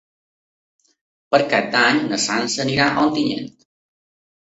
[1.37, 3.51] Per Cap d'Any na Sança irà a Ontinyent.